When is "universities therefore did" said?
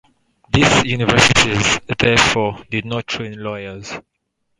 0.83-2.85